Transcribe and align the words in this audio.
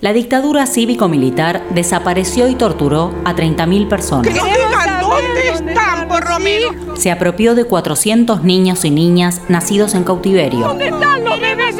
La 0.00 0.14
dictadura 0.14 0.66
cívico-militar 0.66 1.62
desapareció 1.74 2.48
y 2.48 2.54
torturó 2.54 3.12
a 3.26 3.34
30.000 3.34 3.86
personas. 3.86 4.34
¿Dónde 4.34 5.48
están, 5.50 6.08
por 6.08 6.24
Romero? 6.24 6.70
Se 6.96 7.10
apropió 7.10 7.54
de 7.54 7.64
400 7.64 8.42
niños 8.42 8.86
y 8.86 8.90
niñas 8.90 9.42
nacidos 9.48 9.94
en 9.94 10.04
cautiverio. 10.04 10.60
¿Dónde 10.60 10.88
están 10.88 11.22
los 11.22 11.38
bebés 11.38 11.76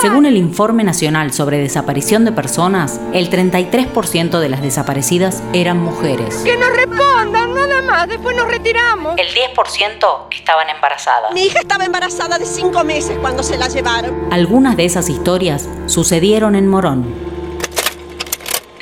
Según 0.00 0.24
el 0.24 0.38
Informe 0.38 0.84
Nacional 0.84 1.34
sobre 1.34 1.58
Desaparición 1.58 2.24
de 2.24 2.32
Personas, 2.32 2.98
el 3.12 3.28
33% 3.28 4.38
de 4.38 4.48
las 4.48 4.62
desaparecidas 4.62 5.42
eran 5.52 5.78
mujeres. 5.78 6.36
Que 6.36 6.56
nos 6.56 6.74
respondan, 6.74 7.52
nada 7.52 7.82
más, 7.82 8.08
después 8.08 8.34
nos 8.34 8.48
retiramos. 8.48 9.18
El 9.18 9.26
10% 9.26 10.28
estaban 10.30 10.70
embarazadas. 10.70 11.34
Mi 11.34 11.42
hija 11.42 11.58
estaba 11.58 11.84
embarazada 11.84 12.38
de 12.38 12.46
5 12.46 12.84
meses 12.84 13.18
cuando 13.18 13.42
se 13.42 13.58
la 13.58 13.68
llevaron. 13.68 14.28
Algunas 14.30 14.78
de 14.78 14.86
esas 14.86 15.10
historias 15.10 15.68
sucedieron 15.84 16.54
en 16.54 16.68
Morón. 16.68 17.33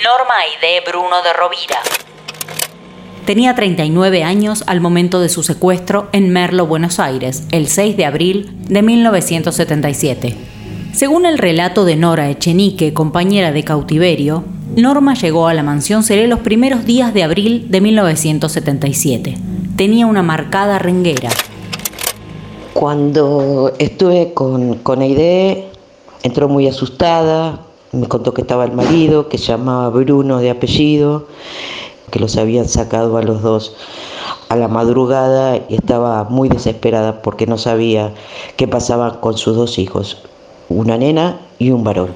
Norma 0.03 0.35
Aide 0.39 0.83
Bruno 0.85 1.23
de 1.23 1.33
Rovira. 1.33 1.79
Tenía 3.25 3.55
39 3.55 4.25
años 4.25 4.65
al 4.67 4.81
momento 4.81 5.21
de 5.21 5.29
su 5.29 5.45
secuestro 5.45 6.09
en 6.11 6.31
Merlo, 6.31 6.67
Buenos 6.67 6.99
Aires, 6.99 7.47
el 7.53 7.69
6 7.69 7.97
de 7.97 8.05
abril 8.05 8.51
de 8.69 8.83
1977. 8.83 10.37
Según 10.93 11.25
el 11.25 11.39
relato 11.39 11.85
de 11.85 11.95
Nora 11.95 12.31
Echenique, 12.31 12.93
compañera 12.93 13.53
de 13.53 13.63
cautiverio, 13.63 14.43
Norma 14.75 15.15
llegó 15.15 15.47
a 15.47 15.55
la 15.55 15.63
mansión 15.63 16.03
Seré 16.03 16.27
los 16.27 16.41
primeros 16.41 16.85
días 16.85 17.15
de 17.15 17.23
abril 17.23 17.71
de 17.71 17.81
1977. 17.81 19.37
Tenía 19.77 20.07
una 20.07 20.25
marcada 20.25 20.81
renguera. 20.81 21.31
Cuando 22.73 23.73
estuve 23.79 24.35
con, 24.35 24.79
con 24.79 25.01
Aide, 25.01 25.69
entró 26.25 26.49
muy 26.49 26.67
asustada, 26.67 27.67
me 27.93 28.09
contó 28.09 28.33
que 28.33 28.41
estaba 28.41 28.65
el 28.65 28.73
marido, 28.73 29.29
que 29.29 29.37
llamaba 29.37 29.91
Bruno 29.91 30.39
de 30.39 30.51
apellido, 30.51 31.27
que 32.11 32.19
los 32.19 32.37
habían 32.37 32.69
sacado 32.69 33.17
a 33.19 33.23
los 33.23 33.43
dos 33.43 33.77
a 34.49 34.57
la 34.57 34.69
madrugada 34.69 35.57
y 35.69 35.77
estaba 35.77 36.25
muy 36.25 36.49
desesperada 36.51 37.23
porque 37.23 37.47
no 37.47 37.57
sabía 37.57 38.13
qué 38.57 38.69
pasaba 38.69 39.21
con 39.21 39.39
sus 39.39 39.57
dos 39.57 39.79
hijos, 39.79 40.23
una 40.69 40.99
nena 40.99 41.41
y 41.59 41.71
un 41.71 41.85
varón. 41.85 42.15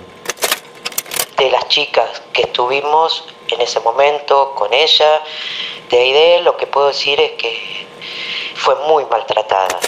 De 1.39 1.51
las 1.51 1.67
chicas 1.69 2.23
que 2.33 2.43
estuvimos 2.43 3.25
en 3.49 3.61
ese 3.61 3.81
momento 3.81 4.53
con 4.55 4.73
ella, 4.73 5.21
de 5.91 5.99
Aide, 5.99 6.43
lo 6.43 6.57
que 6.57 6.67
puedo 6.67 6.89
decir 6.89 7.19
es 7.21 7.33
que 7.33 7.87
fue 8.55 8.75
muy 8.89 9.05
maltratada. 9.11 9.79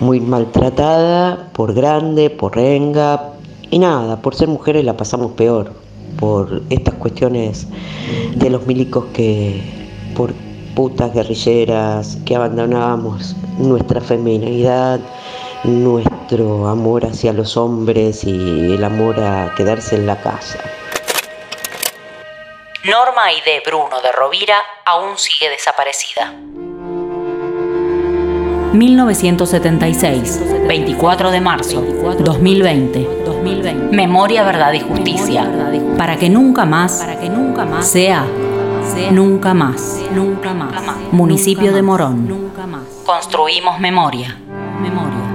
Muy 0.00 0.20
maltratada 0.20 1.50
por 1.54 1.72
grande, 1.72 2.30
por 2.30 2.56
renga, 2.56 3.37
y 3.70 3.78
nada, 3.78 4.20
por 4.22 4.34
ser 4.34 4.48
mujeres 4.48 4.84
la 4.84 4.96
pasamos 4.96 5.32
peor, 5.32 5.72
por 6.18 6.62
estas 6.70 6.94
cuestiones 6.94 7.66
de 8.34 8.50
los 8.50 8.66
milicos 8.66 9.06
que, 9.12 9.62
por 10.16 10.32
putas 10.74 11.12
guerrilleras, 11.12 12.18
que 12.24 12.36
abandonábamos 12.36 13.34
nuestra 13.58 14.00
feminidad, 14.00 15.00
nuestro 15.64 16.68
amor 16.68 17.04
hacia 17.04 17.32
los 17.32 17.56
hombres 17.56 18.24
y 18.24 18.74
el 18.74 18.84
amor 18.84 19.18
a 19.20 19.52
quedarse 19.56 19.96
en 19.96 20.06
la 20.06 20.20
casa. 20.20 20.58
Norma 22.84 23.24
Aide 23.24 23.60
Bruno 23.66 24.00
de 24.00 24.12
Rovira 24.12 24.62
aún 24.86 25.18
sigue 25.18 25.50
desaparecida. 25.50 26.32
1976, 28.72 30.40
24 30.68 31.30
de 31.30 31.40
marzo, 31.40 31.82
2020. 32.20 33.08
Memoria, 33.92 34.42
verdad 34.44 34.72
y 34.72 34.80
justicia. 34.80 35.50
Para 35.96 36.16
que 36.16 36.28
nunca 36.28 36.64
más, 36.64 37.06
sea, 37.80 38.26
nunca 39.10 39.54
más. 39.54 40.02
Nunca 40.14 40.54
más. 40.54 40.72
Municipio 41.12 41.72
de 41.72 41.82
Morón. 41.82 42.50
Construimos 43.04 43.80
memoria. 43.80 44.36
Memoria. 44.82 45.27